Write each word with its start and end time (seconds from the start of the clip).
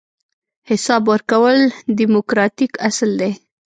حساب 0.69 1.01
ورکول 1.11 1.59
دیموکراتیک 1.97 2.71
اصل 2.87 3.09
دی. 3.19 3.31